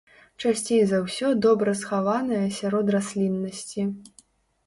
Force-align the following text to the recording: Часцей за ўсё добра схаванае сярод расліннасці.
Часцей 0.43 0.79
за 0.91 1.01
ўсё 1.07 1.27
добра 1.45 1.75
схаванае 1.81 2.41
сярод 2.59 2.85
расліннасці. 2.95 3.85